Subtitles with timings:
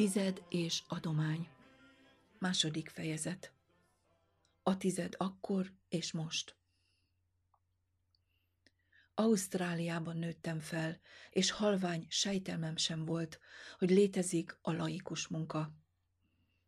[0.00, 1.48] Tized és adomány.
[2.38, 3.52] Második fejezet.
[4.62, 6.56] A tized akkor és most.
[9.14, 13.40] Ausztráliában nőttem fel, és halvány sejtelmem sem volt,
[13.78, 15.74] hogy létezik a laikus munka.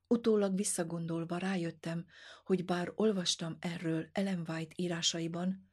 [0.06, 2.06] Utólag visszagondolva rájöttem,
[2.44, 5.70] hogy bár olvastam erről Ellen White írásaiban,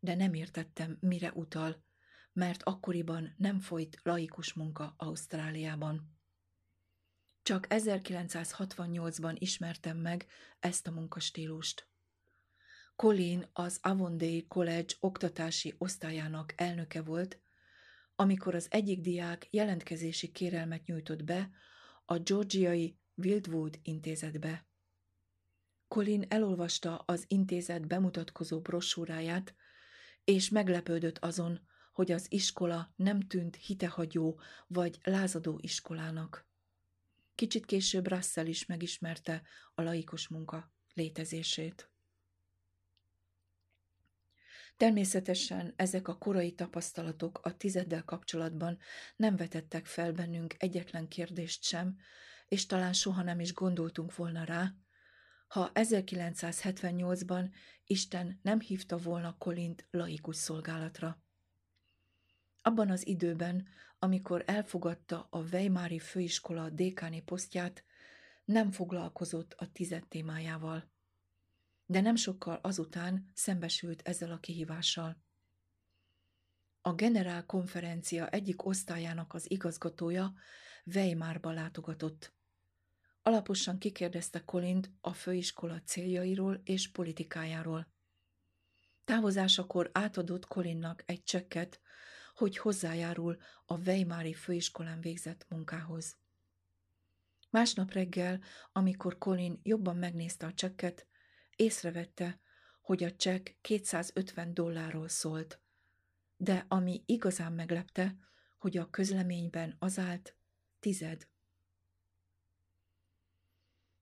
[0.00, 1.84] de nem értettem, mire utal,
[2.32, 6.20] mert akkoriban nem folyt laikus munka Ausztráliában.
[7.42, 10.26] Csak 1968-ban ismertem meg
[10.60, 11.88] ezt a munkastílust.
[12.96, 17.40] Colin az Avondale College oktatási osztályának elnöke volt,
[18.14, 21.50] amikor az egyik diák jelentkezési kérelmet nyújtott be
[22.04, 24.66] a Georgiai Wildwood intézetbe.
[25.88, 29.54] Colin elolvasta az intézet bemutatkozó brosúráját,
[30.24, 31.60] és meglepődött azon,
[31.92, 36.50] hogy az iskola nem tűnt hitehagyó vagy lázadó iskolának.
[37.34, 39.42] Kicsit később Russell is megismerte
[39.74, 41.90] a laikus munka létezését.
[44.76, 48.78] Természetesen ezek a korai tapasztalatok a tizeddel kapcsolatban
[49.16, 51.96] nem vetettek fel bennünk egyetlen kérdést sem,
[52.48, 54.74] és talán soha nem is gondoltunk volna rá,
[55.46, 57.50] ha 1978-ban
[57.84, 61.21] Isten nem hívta volna Kolint laikus szolgálatra.
[62.62, 63.68] Abban az időben,
[63.98, 67.84] amikor elfogadta a Weimári főiskola dékáni posztját,
[68.44, 70.92] nem foglalkozott a tized témájával
[71.92, 75.22] de nem sokkal azután szembesült ezzel a kihívással.
[76.80, 80.34] A generál konferencia egyik osztályának az igazgatója
[80.84, 82.32] Weimarba látogatott.
[83.22, 87.92] Alaposan kikérdezte Kolint a főiskola céljairól és politikájáról.
[89.04, 91.80] Távozásakor átadott Kolinnak egy csekket,
[92.34, 96.16] hogy hozzájárul a Weimári főiskolán végzett munkához.
[97.50, 98.40] Másnap reggel,
[98.72, 101.06] amikor Colin jobban megnézte a csekket,
[101.56, 102.40] Észrevette,
[102.80, 105.60] hogy a csekk 250 dollárról szólt,
[106.36, 108.16] de ami igazán meglepte,
[108.58, 110.36] hogy a közleményben az állt
[110.80, 111.28] tized.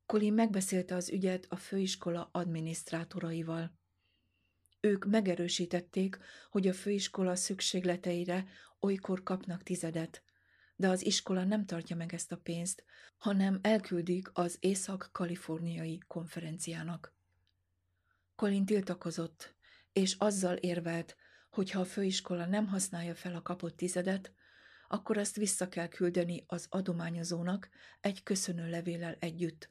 [0.06, 3.78] Colin megbeszélte az ügyet a főiskola adminisztrátoraival.
[4.80, 6.18] Ők megerősítették,
[6.50, 8.46] hogy a főiskola szükségleteire
[8.80, 10.22] olykor kapnak tizedet,
[10.76, 12.84] de az iskola nem tartja meg ezt a pénzt,
[13.18, 17.14] hanem elküldik az Észak-Kaliforniai konferenciának.
[18.36, 19.54] Colin tiltakozott,
[19.92, 21.16] és azzal érvelt,
[21.50, 24.32] hogy ha a főiskola nem használja fel a kapott tizedet,
[24.88, 27.68] akkor azt vissza kell küldeni az adományozónak
[28.00, 29.70] egy köszönő levéllel együtt,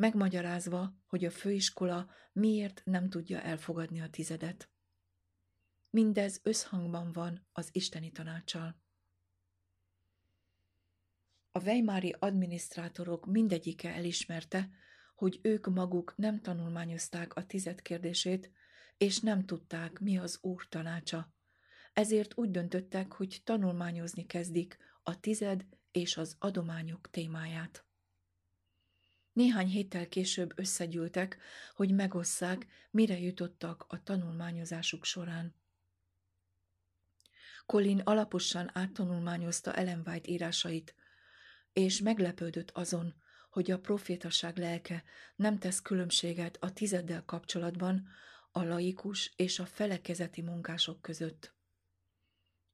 [0.00, 4.70] megmagyarázva, hogy a főiskola miért nem tudja elfogadni a tizedet.
[5.90, 8.80] Mindez összhangban van az isteni tanácsal.
[11.50, 14.70] A Weimári adminisztrátorok mindegyike elismerte,
[15.14, 18.52] hogy ők maguk nem tanulmányozták a tized kérdését,
[18.96, 21.34] és nem tudták, mi az Úr tanácsa.
[21.92, 27.89] Ezért úgy döntöttek, hogy tanulmányozni kezdik a tized és az adományok témáját.
[29.40, 31.38] Néhány héttel később összegyűltek,
[31.74, 35.54] hogy megosszák, mire jutottak a tanulmányozásuk során.
[37.66, 40.94] Colin alaposan áttanulmányozta Ellen White írásait,
[41.72, 43.14] és meglepődött azon,
[43.50, 45.04] hogy a profétaság lelke
[45.36, 48.08] nem tesz különbséget a tizeddel kapcsolatban
[48.52, 51.54] a laikus és a felekezeti munkások között.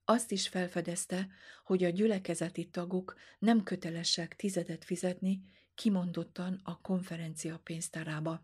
[0.04, 1.28] Azt is felfedezte,
[1.64, 8.42] hogy a gyülekezeti tagok nem kötelesek tizedet fizetni kimondottan a konferencia pénztárába.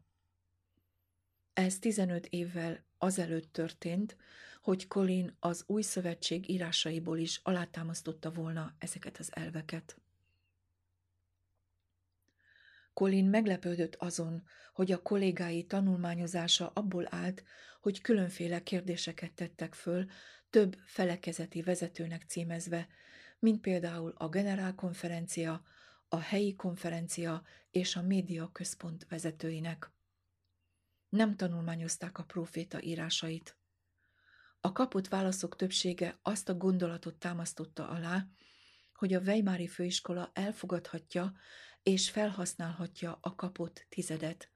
[1.52, 4.16] Ez 15 évvel azelőtt történt,
[4.60, 9.96] hogy Colin az új szövetség írásaiból is alátámasztotta volna ezeket az elveket.
[12.92, 14.42] Colin meglepődött azon,
[14.72, 17.44] hogy a kollégái tanulmányozása abból állt,
[17.80, 20.06] hogy különféle kérdéseket tettek föl,
[20.50, 22.88] több felekezeti vezetőnek címezve,
[23.38, 25.62] mint például a generálkonferencia,
[26.12, 29.90] a helyi konferencia és a média központ vezetőinek.
[31.08, 33.56] Nem tanulmányozták a próféta írásait.
[34.60, 38.26] A kapott válaszok többsége azt a gondolatot támasztotta alá,
[38.94, 41.32] hogy a Weimári főiskola elfogadhatja
[41.82, 44.52] és felhasználhatja a kapott tizedet,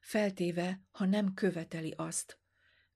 [0.00, 2.38] feltéve, ha nem követeli azt,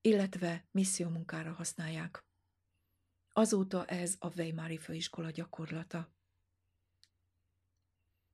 [0.01, 2.25] illetve missziómunkára használják.
[3.33, 6.19] Azóta ez a Weimári főiskola gyakorlata.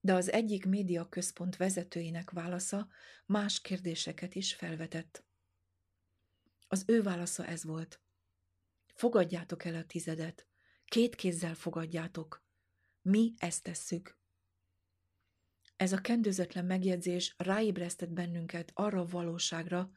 [0.06, 2.88] De az egyik média központ vezetőinek válasza
[3.24, 5.24] más kérdéseket is felvetett.
[6.68, 8.00] Az ő válasza ez volt.
[8.94, 10.48] Fogadjátok el a tizedet,
[10.84, 12.44] két kézzel fogadjátok.
[13.02, 14.18] Mi ezt tesszük.
[15.76, 19.90] Ez a kendőzetlen megjegyzés ráébresztett bennünket arra a valóságra,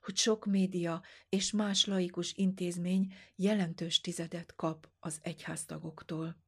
[0.00, 6.46] hogy sok média és más laikus intézmény jelentős tizedet kap az egyháztagoktól.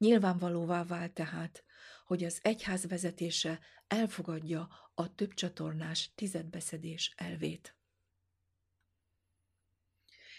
[0.00, 1.64] Nyilvánvalóvá vált tehát,
[2.04, 7.76] hogy az egyház vezetése elfogadja a többcsatornás tizedbeszedés elvét.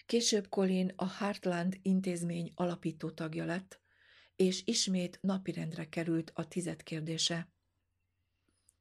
[0.06, 3.82] Később Colin a Heartland intézmény alapító tagja lett,
[4.36, 7.52] és ismét napirendre került a tized kérdése.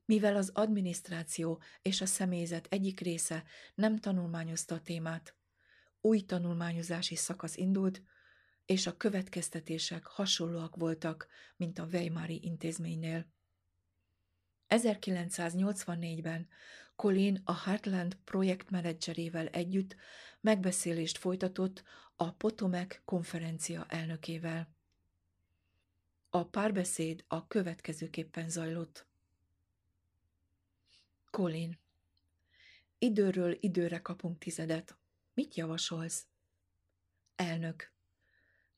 [0.04, 3.44] Mivel az adminisztráció és a személyzet egyik része
[3.74, 5.36] nem tanulmányozta a témát,
[6.00, 8.02] új tanulmányozási szakasz indult,
[8.70, 13.26] és a következtetések hasonlóak voltak, mint a Weimári intézménynél.
[14.69, 16.49] 1984-ben
[16.96, 19.96] Colin a Heartland projektmenedzserével együtt
[20.40, 21.82] megbeszélést folytatott
[22.17, 24.75] a Potomac konferencia elnökével.
[26.28, 29.06] A párbeszéd a következőképpen zajlott.
[31.31, 31.78] Colin,
[32.99, 34.99] időről időre kapunk tizedet.
[35.34, 36.26] Mit javasolsz?
[37.37, 37.93] Elnök,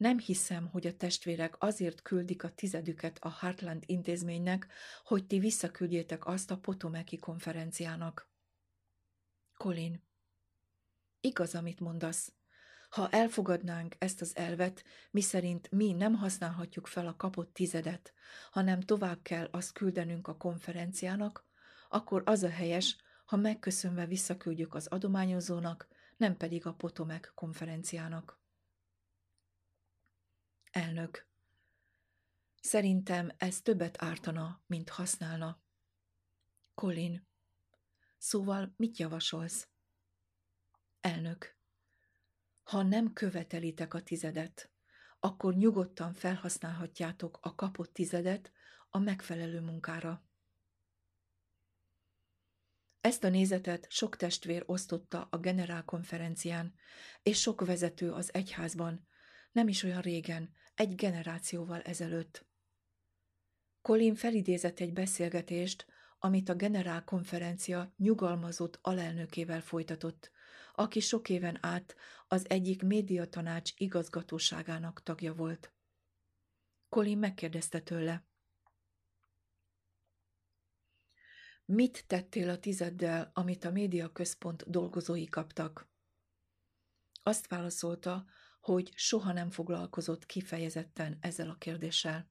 [0.02, 4.66] nem hiszem, hogy a testvérek azért küldik a tizedüket a Heartland intézménynek,
[5.04, 8.30] hogy ti visszaküldjétek azt a Potomeki konferenciának.
[9.56, 10.02] Colin.
[11.20, 12.32] Igaz, amit mondasz.
[12.90, 18.12] Ha elfogadnánk ezt az elvet, miszerint mi nem használhatjuk fel a kapott tizedet,
[18.50, 21.44] hanem tovább kell azt küldenünk a konferenciának,
[21.88, 28.41] akkor az a helyes, ha megköszönve visszaküldjük az adományozónak, nem pedig a Potomek konferenciának.
[30.72, 31.26] Elnök.
[32.60, 35.62] Szerintem ez többet ártana, mint használna.
[36.74, 37.28] Colin.
[38.18, 39.68] Szóval mit javasolsz?
[41.00, 41.56] Elnök.
[42.62, 44.70] Ha nem követelitek a tizedet,
[45.20, 48.52] akkor nyugodtan felhasználhatjátok a kapott tizedet
[48.90, 50.24] a megfelelő munkára.
[53.00, 56.74] Ezt a nézetet sok testvér osztotta a generálkonferencián,
[57.22, 59.06] és sok vezető az egyházban,
[59.52, 62.46] nem is olyan régen, egy generációval ezelőtt.
[63.82, 65.86] Colin felidézett egy beszélgetést,
[66.18, 70.30] amit a generálkonferencia nyugalmazott alelnökével folytatott,
[70.74, 71.96] aki sok éven át
[72.28, 75.72] az egyik médiatanács igazgatóságának tagja volt.
[76.88, 78.26] Colin megkérdezte tőle.
[81.64, 85.88] Mit tettél a tizeddel, amit a média központ dolgozói kaptak?
[87.22, 88.26] Azt válaszolta,
[88.62, 92.30] hogy soha nem foglalkozott kifejezetten ezzel a kérdéssel.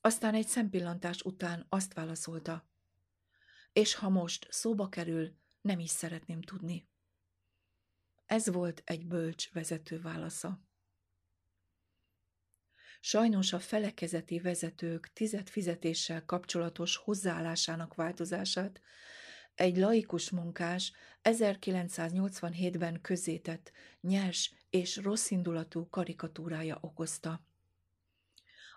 [0.00, 2.68] Aztán egy szempillantás után azt válaszolta,
[3.72, 6.88] és ha most szóba kerül, nem is szeretném tudni.
[8.26, 10.60] Ez volt egy bölcs vezető válasza.
[13.00, 18.80] Sajnos a felekezeti vezetők tized fizetéssel kapcsolatos hozzáállásának változását
[19.58, 27.40] egy laikus munkás 1987-ben közzétett nyers és rosszindulatú karikatúrája okozta.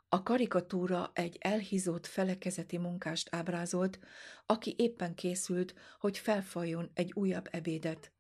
[0.09, 4.00] A karikatúra egy elhízott felekezeti munkást ábrázolt,
[4.45, 8.11] aki éppen készült, hogy felfaljon egy újabb ebédet.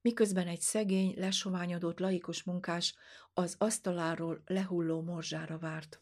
[0.00, 2.94] Miközben egy szegény, lesoványodott laikus munkás
[3.34, 6.00] az asztaláról lehulló morzsára várt.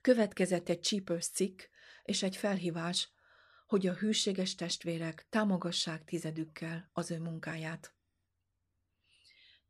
[0.00, 1.62] Következett egy csípős cikk
[2.04, 3.12] és egy felhívás,
[3.72, 7.94] hogy a hűséges testvérek támogassák tizedükkel az ő munkáját.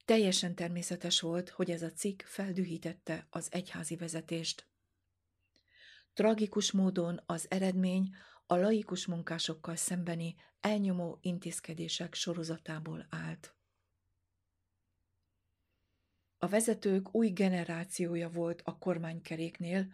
[0.05, 4.67] Teljesen természetes volt, hogy ez a cikk feldühítette az egyházi vezetést.
[6.13, 8.15] Tragikus módon az eredmény
[8.47, 13.55] a laikus munkásokkal szembeni elnyomó intézkedések sorozatából állt.
[16.39, 19.93] A vezetők új generációja volt a kormánykeréknél,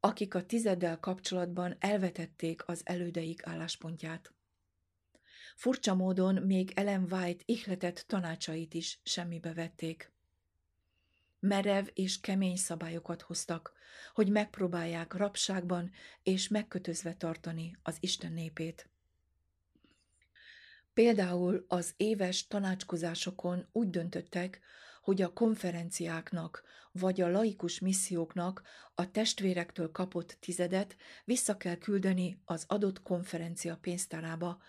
[0.00, 4.32] akik a tizeddel kapcsolatban elvetették az elődeik álláspontját.
[5.56, 10.12] Furcsa módon még Ellen White ihletett tanácsait is semmibe vették.
[11.40, 13.72] Merev és kemény szabályokat hoztak,
[14.14, 15.90] hogy megpróbálják rabságban
[16.22, 18.88] és megkötözve tartani az Isten népét.
[20.94, 24.60] Például az éves tanácskozásokon úgy döntöttek,
[25.00, 28.62] hogy a konferenciáknak vagy a laikus misszióknak
[28.94, 34.62] a testvérektől kapott tizedet vissza kell küldeni az adott konferencia pénztárába,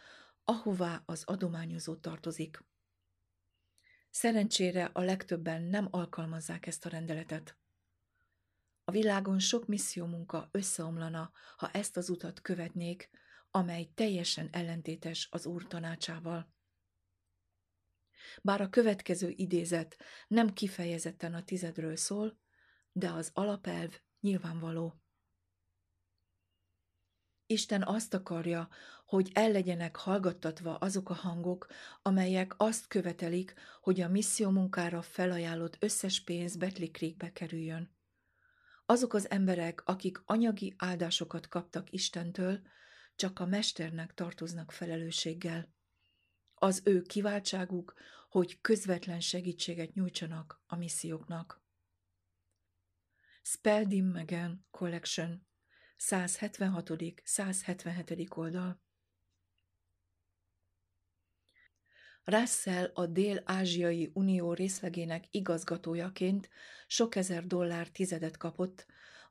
[0.44, 2.64] ahová az adományozó tartozik.
[4.10, 7.58] Szerencsére a legtöbben nem alkalmazzák ezt a rendeletet.
[8.84, 13.10] A világon sok missziómunka összeomlana, ha ezt az utat követnék,
[13.52, 16.54] amely teljesen ellentétes az Úr tanácsával.
[18.42, 19.98] Bár a következő idézet
[20.28, 22.40] nem kifejezetten a tizedről szól,
[22.92, 25.02] de az alapelv nyilvánvaló.
[27.46, 28.70] Isten azt akarja,
[29.06, 31.68] hogy ellegyenek hallgattatva azok a hangok,
[32.02, 37.96] amelyek azt követelik, hogy a misszió munkára felajánlott összes pénz Betlikrékbe kerüljön.
[38.86, 42.60] Azok az emberek, akik anyagi áldásokat kaptak Istentől,
[43.16, 45.74] csak a Mesternek tartoznak felelősséggel.
[46.64, 47.94] Az ő kiváltságuk,
[48.30, 51.62] hogy közvetlen segítséget nyújtsanak a misszióknak.
[53.42, 55.48] Speldim Megan Collection
[55.98, 58.38] 176.-177.
[58.38, 58.82] oldal
[62.24, 66.50] Russell a Dél-Ázsiai Unió részlegének igazgatójaként
[66.88, 68.86] sok ezer dollár tizedet kapott,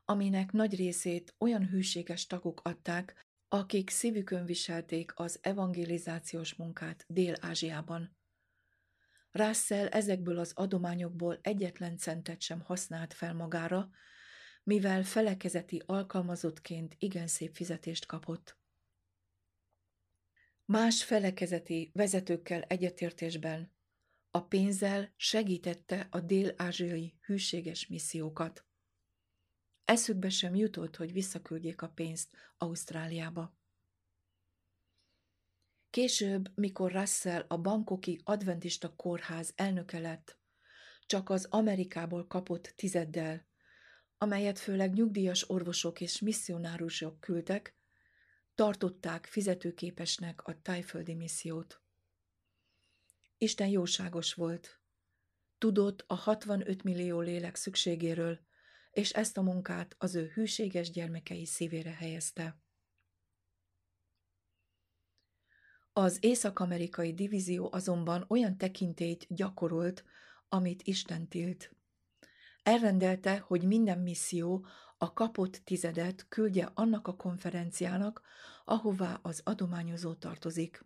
[0.05, 8.17] aminek nagy részét olyan hűséges tagok adták, akik szívükön viselték az evangelizációs munkát Dél-Ázsiában.
[9.31, 13.89] Russell ezekből az adományokból egyetlen centet sem használt fel magára,
[14.63, 18.57] mivel felekezeti alkalmazottként igen szép fizetést kapott.
[20.65, 23.73] Más felekezeti vezetőkkel egyetértésben
[24.29, 28.65] a pénzzel segítette a dél-ázsiai hűséges missziókat.
[29.85, 33.59] Eszükbe sem jutott, hogy visszaküldjék a pénzt Ausztráliába.
[35.89, 40.39] Később, mikor Russell a bankoki adventista kórház elnöke lett,
[41.05, 43.45] csak az Amerikából kapott tizeddel,
[44.17, 47.75] amelyet főleg nyugdíjas orvosok és misszionárusok küldtek,
[48.55, 51.81] tartották fizetőképesnek a tájföldi missziót.
[53.37, 54.79] Isten jóságos volt.
[55.57, 58.39] Tudott a 65 millió lélek szükségéről,
[58.91, 62.61] és ezt a munkát az ő hűséges gyermekei szívére helyezte.
[65.93, 70.03] Az észak-amerikai divízió azonban olyan tekintélyt gyakorolt,
[70.49, 71.75] amit Isten tilt.
[72.63, 74.65] Elrendelte, hogy minden misszió
[74.97, 78.21] a kapott tizedet küldje annak a konferenciának,
[78.65, 80.85] ahová az adományozó tartozik.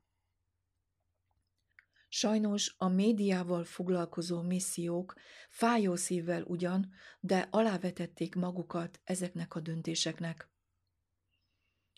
[2.18, 5.14] Sajnos a médiával foglalkozó missziók
[5.50, 10.50] fájó szívvel ugyan, de alávetették magukat ezeknek a döntéseknek.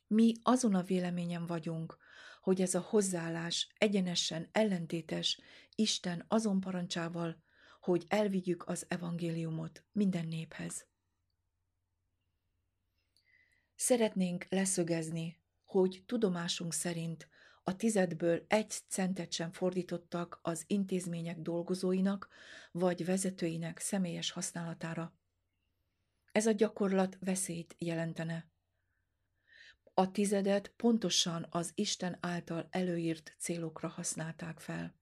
[0.08, 1.98] Mi azon a véleményen vagyunk,
[2.42, 5.40] hogy ez a hozzáállás egyenesen ellentétes
[5.76, 7.44] Isten azon parancsával,
[7.80, 10.88] hogy elvigyük az evangéliumot minden néphez.
[13.76, 17.30] Szeretnénk leszögezni, hogy tudomásunk szerint
[17.68, 22.30] a tizedből egy centet sem fordítottak az intézmények dolgozóinak
[22.72, 25.14] vagy vezetőinek személyes használatára.
[26.32, 28.52] Ez a gyakorlat veszélyt jelentene.
[29.94, 34.96] A tizedet pontosan az Isten által előírt célokra használták fel.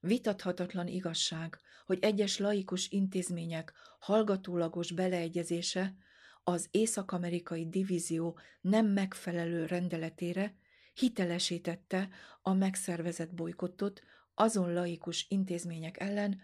[0.00, 5.94] Vitathatatlan igazság, hogy egyes laikus intézmények hallgatólagos beleegyezése
[6.42, 10.60] az észak-amerikai divízió nem megfelelő rendeletére
[10.92, 12.08] hitelesítette
[12.42, 14.02] a megszervezett bolykottot
[14.34, 16.40] azon laikus intézmények ellen,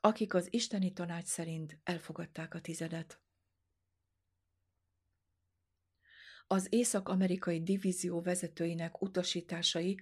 [0.00, 3.20] akik az isteni tanács szerint elfogadták a tizedet.
[6.46, 10.00] Az észak-amerikai divízió vezetőinek utasításai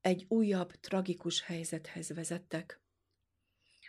[0.00, 2.82] egy újabb tragikus helyzethez vezettek.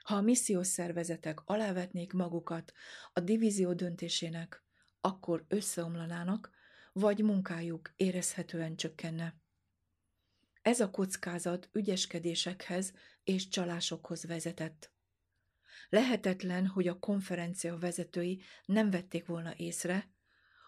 [0.03, 2.73] Ha a missziós szervezetek alávetnék magukat
[3.13, 4.63] a divízió döntésének,
[5.01, 6.54] akkor összeomlanának,
[6.99, 9.35] vagy munkájuk érezhetően csökkenne.
[10.61, 14.91] Ez a kockázat ügyeskedésekhez és csalásokhoz vezetett.
[15.89, 20.09] Lehetetlen, hogy a konferencia vezetői nem vették volna észre,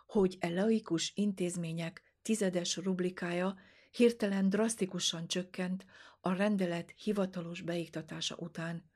[0.05, 3.59] hogy e laikus intézmények tizedes rublikája
[3.91, 5.85] hirtelen drasztikusan csökkent
[6.21, 8.91] a rendelet hivatalos beiktatása után,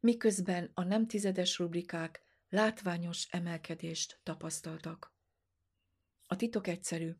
[0.00, 5.16] miközben a nem tizedes rubrikák látványos emelkedést tapasztaltak.
[6.30, 7.14] A titok egyszerű.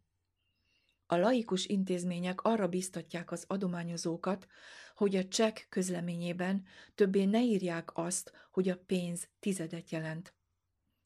[1.06, 4.46] A laikus intézmények arra biztatják az adományozókat,
[4.94, 10.34] hogy a csekk közleményében többé ne írják azt, hogy a pénz tizedet jelent.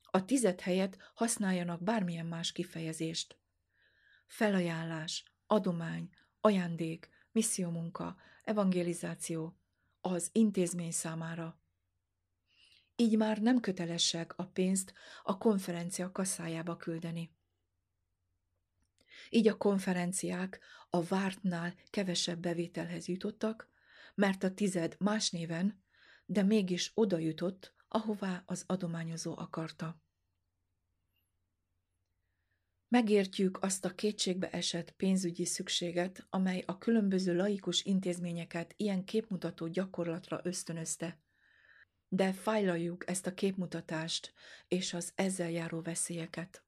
[0.03, 3.39] A tized helyett használjanak bármilyen más kifejezést.
[4.27, 6.09] Felajánlás, adomány,
[6.41, 9.57] ajándék, missziómunka, evangelizáció,
[10.01, 11.61] az intézmény számára.
[12.97, 14.93] Így már nem kötelesek a pénzt
[15.23, 17.41] a konferencia kasszájába küldeni.
[19.35, 20.61] Így a konferenciák
[20.91, 23.69] a vártnál kevesebb bevételhez jutottak,
[24.15, 25.83] mert a tized más néven,
[26.27, 30.01] de mégis oda jutott, ahová az adományozó akarta.
[32.89, 40.41] Megértjük azt a kétségbe esett pénzügyi szükséget, amely a különböző laikus intézményeket ilyen képmutató gyakorlatra
[40.43, 41.21] ösztönözte.
[42.09, 44.33] De fájlaljuk ezt a képmutatást
[44.69, 46.65] és az ezzel járó veszélyeket.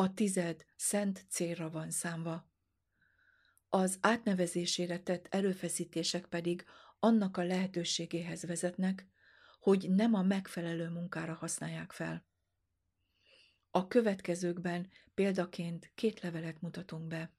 [0.00, 2.50] A tized szent célra van számva.
[3.68, 6.64] Az átnevezésére tett erőfeszítések pedig
[6.98, 9.06] annak a lehetőségéhez vezetnek,
[9.60, 12.26] hogy nem a megfelelő munkára használják fel.
[13.70, 17.32] A következőkben példaként két levelet mutatunk be.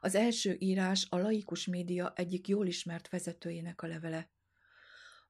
[0.00, 4.31] Az első írás a laikus média egyik jól ismert vezetőjének a levele.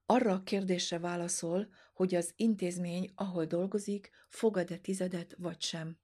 [0.05, 5.97] Arra a kérdésre válaszol, hogy az intézmény, ahol dolgozik, fogad-e tizedet vagy sem.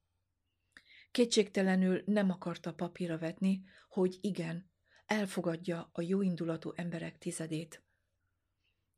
[1.12, 4.72] Kétségtelenül nem akarta papírra vetni, hogy igen,
[5.06, 7.84] elfogadja a jóindulatú emberek tizedét.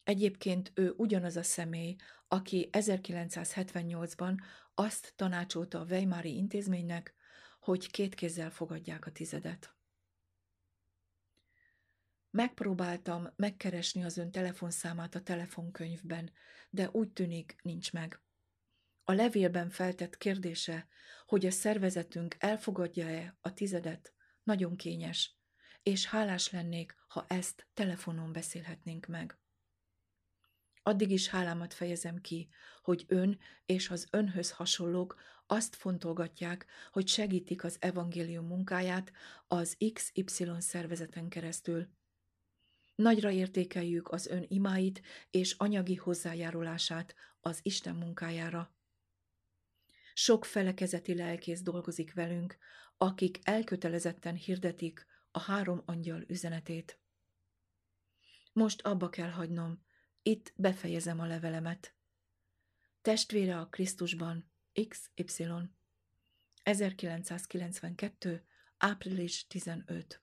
[0.03, 1.95] Egyébként ő ugyanaz a személy,
[2.27, 4.37] aki 1978-ban
[4.73, 7.13] azt tanácsolta a Weimári intézménynek,
[7.59, 9.75] hogy két kézzel fogadják a tizedet.
[12.31, 16.31] Megpróbáltam megkeresni az ön telefonszámát a telefonkönyvben,
[16.69, 18.21] de úgy tűnik, nincs meg.
[19.03, 20.87] A levélben feltett kérdése,
[21.25, 24.13] hogy a szervezetünk elfogadja-e a tizedet,
[24.43, 25.37] nagyon kényes,
[25.83, 29.39] és hálás lennék, ha ezt telefonon beszélhetnénk meg.
[30.83, 32.49] Addig is hálámat fejezem ki,
[32.81, 39.11] hogy ön és az önhöz hasonlók azt fontolgatják, hogy segítik az evangélium munkáját
[39.47, 41.87] az XY szervezeten keresztül.
[43.01, 48.75] Nagyra értékeljük az ön imáit és anyagi hozzájárulását az Isten munkájára.
[50.13, 52.57] Sok felekezeti lelkész dolgozik velünk,
[52.97, 56.99] akik elkötelezetten hirdetik a három angyal üzenetét.
[58.53, 59.83] Most abba kell hagynom,
[60.21, 61.95] itt befejezem a levelemet.
[63.01, 64.51] Testvére a Krisztusban,
[64.87, 65.45] XY.
[66.63, 68.45] 1992.
[68.77, 70.21] április 15.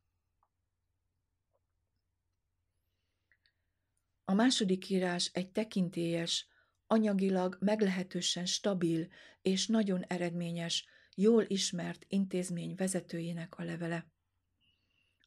[4.28, 6.46] A második írás egy tekintélyes,
[6.86, 9.08] anyagilag meglehetősen stabil
[9.42, 14.06] és nagyon eredményes, jól ismert intézmény vezetőjének a levele.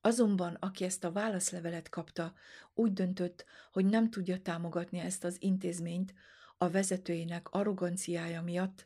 [0.02, 2.34] Azonban, aki ezt a válaszlevelet kapta,
[2.74, 6.14] úgy döntött, hogy nem tudja támogatni ezt az intézményt
[6.58, 8.86] a vezetőjének arroganciája miatt,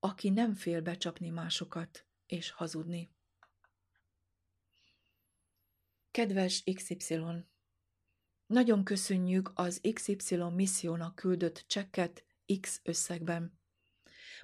[0.00, 3.10] aki nem fél becsapni másokat és hazudni.
[6.10, 7.18] Kedves XY!
[8.46, 12.24] Nagyon köszönjük az XY missziónak küldött csekket
[12.60, 13.58] X összegben.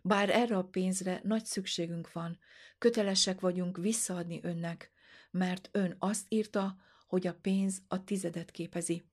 [0.02, 2.38] Bár erre a pénzre nagy szükségünk van,
[2.78, 4.90] kötelesek vagyunk visszaadni önnek,
[5.30, 9.04] mert ön azt írta, hogy a pénz a tizedet képezi.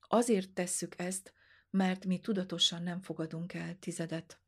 [0.00, 1.32] Azért tesszük ezt,
[1.70, 4.40] mert mi tudatosan nem fogadunk el tizedet.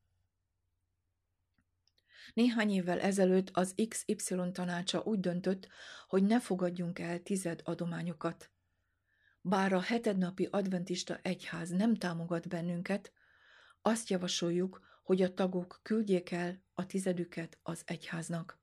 [2.35, 5.68] Néhány évvel ezelőtt az XY tanácsa úgy döntött,
[6.07, 8.51] hogy ne fogadjunk el tized adományokat.
[9.49, 13.13] Bár a hetednapi adventista egyház nem támogat bennünket,
[13.83, 18.61] azt javasoljuk, hogy a tagok küldjék el a tizedüket az egyháznak.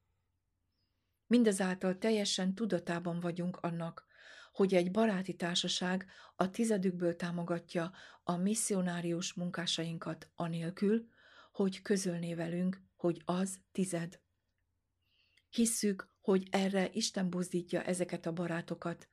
[1.28, 4.06] Mindezáltal teljesen tudatában vagyunk annak,
[4.52, 7.92] hogy egy baráti társaság a tizedükből támogatja
[8.24, 11.08] a misszionárius munkásainkat anélkül,
[11.52, 14.20] hogy közölné velünk, hogy az tized.
[15.50, 19.10] Hisszük, hogy erre Isten buzdítja ezeket a barátokat,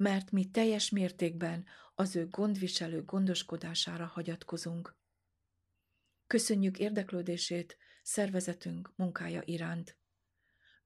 [0.00, 4.96] mert mi teljes mértékben az ő gondviselő gondoskodására hagyatkozunk.
[6.26, 10.00] Köszönjük érdeklődését szervezetünk munkája iránt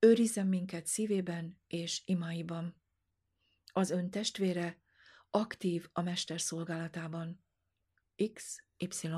[0.05, 2.83] őrizzen minket szívében és imáiban.
[3.73, 4.83] Az ön testvére
[5.31, 7.45] aktív a mester szolgálatában.
[8.33, 9.09] XY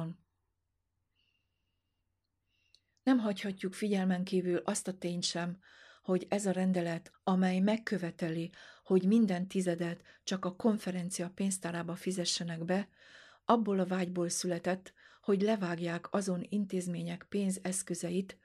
[3.02, 5.61] Nem hagyhatjuk figyelmen kívül azt a tényt sem,
[6.06, 8.50] hogy ez a rendelet, amely megköveteli,
[8.84, 12.88] hogy minden tizedet csak a konferencia pénztárába fizessenek be,
[13.44, 14.92] abból a vágyból született,
[15.22, 18.38] hogy levágják azon intézmények pénzeszközeit,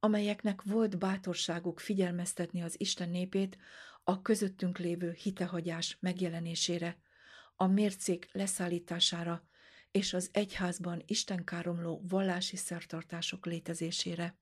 [0.00, 3.58] amelyeknek volt bátorságuk figyelmeztetni az Isten népét
[4.04, 6.98] a közöttünk lévő hitehagyás megjelenésére,
[7.56, 9.48] a mércék leszállítására
[9.90, 14.38] és az egyházban istenkáromló vallási szertartások létezésére.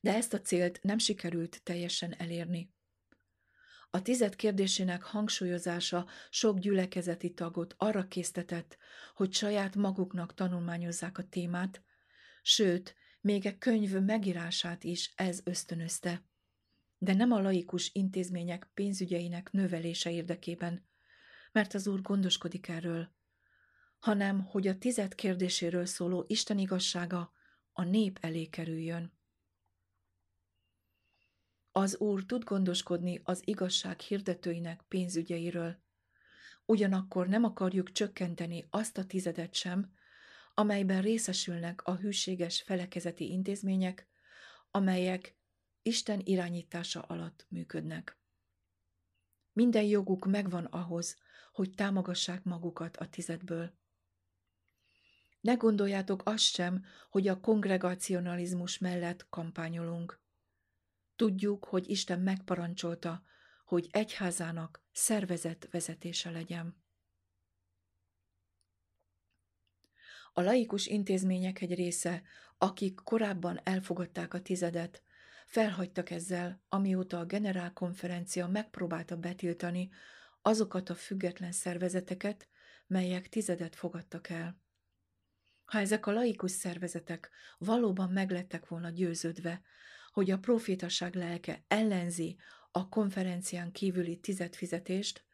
[0.00, 2.72] De ezt a célt nem sikerült teljesen elérni.
[3.90, 8.76] A tized kérdésének hangsúlyozása sok gyülekezeti tagot arra késztetett,
[9.14, 11.82] hogy saját maguknak tanulmányozzák a témát,
[12.42, 16.24] sőt, még egy könyv megírását is ez ösztönözte.
[16.98, 20.88] De nem a laikus intézmények pénzügyeinek növelése érdekében,
[21.52, 23.12] mert az Úr gondoskodik erről,
[23.98, 27.32] hanem hogy a tized kérdéséről szóló Isten igazsága
[27.72, 29.19] a nép elé kerüljön.
[31.72, 35.82] Az Úr tud gondoskodni az igazság hirdetőinek pénzügyeiről.
[36.64, 39.92] Ugyanakkor nem akarjuk csökkenteni azt a tizedet sem,
[40.54, 44.08] amelyben részesülnek a hűséges felekezeti intézmények,
[44.70, 45.36] amelyek
[45.82, 48.18] Isten irányítása alatt működnek.
[49.52, 51.16] Minden joguk megvan ahhoz,
[51.52, 53.78] hogy támogassák magukat a tizedből.
[55.40, 60.20] Ne gondoljátok azt sem, hogy a kongregacionalizmus mellett kampányolunk.
[61.20, 63.22] Tudjuk, hogy Isten megparancsolta,
[63.64, 66.82] hogy egyházának szervezett vezetése legyen.
[70.32, 72.22] A laikus intézmények egy része,
[72.58, 75.02] akik korábban elfogadták a tizedet,
[75.46, 79.90] felhagytak ezzel, amióta a generálkonferencia megpróbálta betiltani
[80.42, 82.48] azokat a független szervezeteket,
[82.86, 84.60] melyek tizedet fogadtak el.
[85.64, 89.62] Ha ezek a laikus szervezetek valóban meglettek volna győződve,
[90.10, 92.36] hogy a profétaság lelke ellenzi
[92.70, 95.24] a konferencián kívüli tizedfizetést,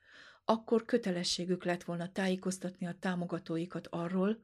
[0.45, 4.43] akkor kötelességük lett volna tájékoztatni a támogatóikat arról,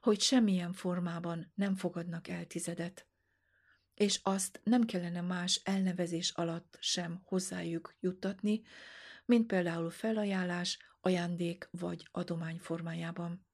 [0.00, 3.06] hogy semmilyen formában nem fogadnak el tizedet,
[3.94, 8.62] és azt nem kellene más elnevezés alatt sem hozzájuk juttatni,
[9.24, 13.46] mint például felajánlás, ajándék vagy adomány formájában.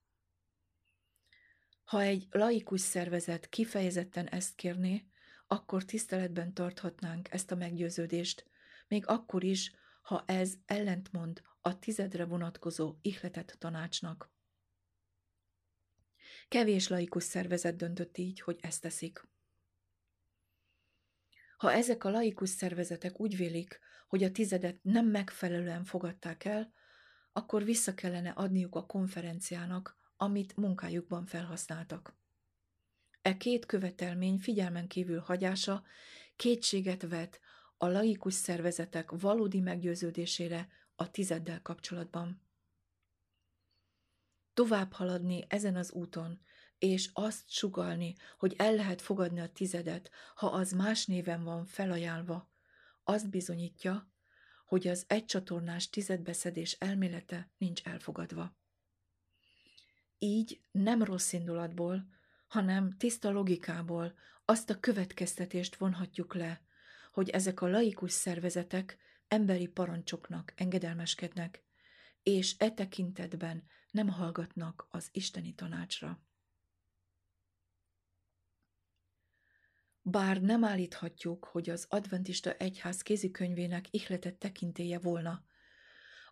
[1.85, 5.07] Ha egy laikus szervezet kifejezetten ezt kérné,
[5.53, 8.45] akkor tiszteletben tarthatnánk ezt a meggyőződést,
[8.89, 14.31] még akkor is, ha ez ellentmond a tizedre vonatkozó ihletett tanácsnak.
[16.49, 19.29] Kevés laikus szervezet döntött így, hogy ezt teszik.
[21.57, 26.73] Ha ezek a laikus szervezetek úgy vélik, hogy a tizedet nem megfelelően fogadták el,
[27.33, 32.21] akkor vissza kellene adniuk a konferenciának, amit munkájukban felhasználtak.
[33.23, 35.85] E két követelmény figyelmen kívül hagyása
[36.37, 37.41] kétséget vet
[37.77, 42.43] a laikus szervezetek valódi meggyőződésére a tizeddel kapcsolatban.
[44.55, 46.41] Tovább haladni ezen az úton,
[46.79, 52.51] és azt sugalni, hogy el lehet fogadni a tizedet, ha az más néven van felajánlva,
[53.05, 54.11] azt bizonyítja,
[54.67, 58.57] hogy az egycsatornás tizedbeszedés elmélete nincs elfogadva.
[60.19, 62.07] Így nem rossz indulatból,
[62.53, 66.63] hanem tiszta logikából azt a következtetést vonhatjuk le,
[67.13, 71.63] hogy ezek a laikus szervezetek emberi parancsoknak engedelmeskednek,
[72.23, 76.23] és e tekintetben nem hallgatnak az isteni tanácsra.
[80.03, 85.45] Bár nem állíthatjuk, hogy az adventista egyház kézikönyvének ihletett tekintéje volna,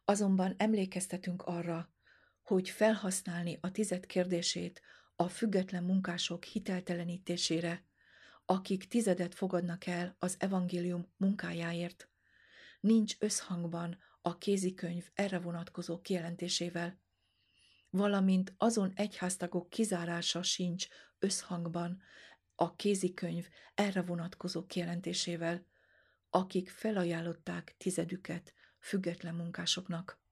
[0.04, 1.92] azonban emlékeztetünk arra,
[2.42, 4.82] hogy felhasználni a tized kérdését
[5.20, 7.84] a független munkások hiteltelenítésére,
[8.44, 12.10] akik tizedet fogadnak el az evangélium munkájáért,
[12.80, 17.00] nincs összhangban a kézikönyv erre vonatkozó kijelentésével,
[17.90, 20.86] valamint azon egyháztagok kizárása sincs
[21.18, 22.02] összhangban
[22.54, 25.66] a kézikönyv erre vonatkozó kijelentésével,
[26.30, 30.22] akik felajánlották tizedüket független munkásoknak.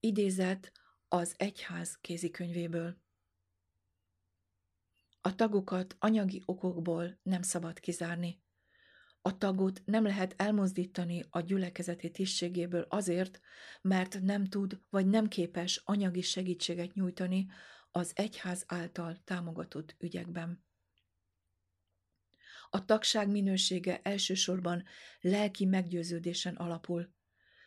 [0.00, 0.72] Idézet
[1.08, 3.00] az egyház kézikönyvéből.
[5.24, 8.42] A tagokat anyagi okokból nem szabad kizárni.
[9.20, 13.40] A tagot nem lehet elmozdítani a gyülekezeti tisztségéből azért,
[13.80, 17.46] mert nem tud vagy nem képes anyagi segítséget nyújtani
[17.90, 20.64] az egyház által támogatott ügyekben.
[22.70, 24.84] A tagság minősége elsősorban
[25.20, 27.14] lelki meggyőződésen alapul,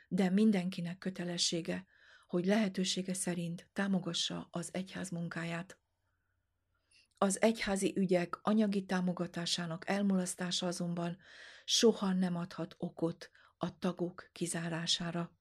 [0.08, 1.86] de mindenkinek kötelessége,
[2.28, 5.80] hogy lehetősége szerint támogassa az egyház munkáját.
[7.18, 11.18] Az egyházi ügyek anyagi támogatásának elmulasztása azonban
[11.66, 15.32] soha nem adhat okot a tagok kizárására.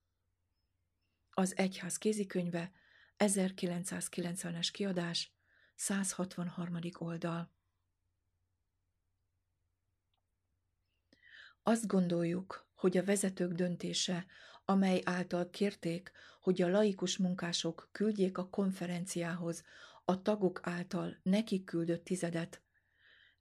[1.31, 2.73] Az egyház kézikönyve
[3.19, 5.33] 1990-es kiadás
[5.75, 6.79] 163.
[6.99, 7.53] oldal.
[11.63, 14.27] Azt gondoljuk, hogy a vezetők döntése,
[14.65, 19.65] amely által kérték, hogy a laikus munkások küldjék a konferenciához
[20.05, 22.63] a tagok által nekik küldött tizedet,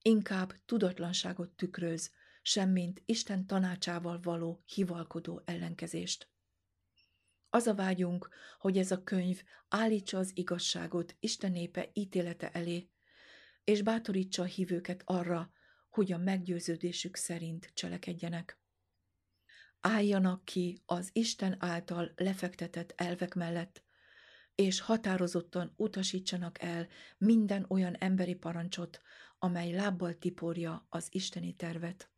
[0.02, 6.32] inkább tudatlanságot tükröz, semmint Isten tanácsával való hivalkodó ellenkezést.
[7.50, 12.90] Az a vágyunk, hogy ez a könyv állítsa az igazságot Isten népe ítélete elé,
[13.64, 15.52] és bátorítsa a hívőket arra,
[15.90, 18.60] hogy a meggyőződésük szerint cselekedjenek.
[19.80, 23.83] Álljanak ki az Isten által lefektetett elvek mellett,
[24.56, 26.88] és határozottan utasítsanak el
[27.18, 29.02] minden olyan emberi parancsot,
[29.38, 32.12] amely lábbal tiporja az isteni tervet.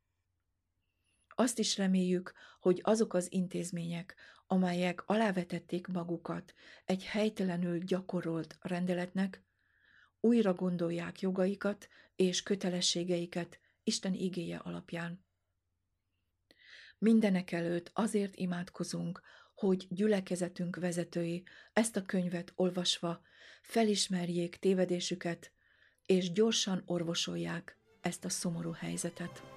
[1.28, 4.16] Azt is reméljük, hogy azok az intézmények,
[4.48, 6.54] amelyek alávetették magukat
[6.86, 9.44] egy helytelenül gyakorolt rendeletnek,
[10.20, 15.26] újra gondolják jogaikat és kötelességeiket Isten igéje alapján.
[16.98, 19.22] Mindenek előtt azért imádkozunk,
[19.66, 23.22] hogy gyülekezetünk vezetői ezt a könyvet olvasva
[23.62, 25.52] felismerjék tévedésüket,
[26.06, 29.55] és gyorsan orvosolják ezt a szomorú helyzetet.